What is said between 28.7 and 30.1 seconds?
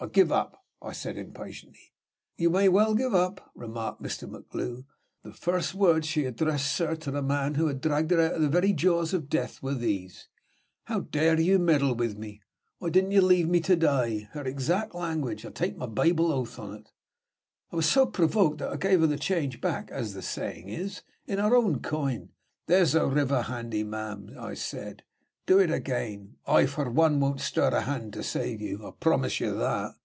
I promise you that.'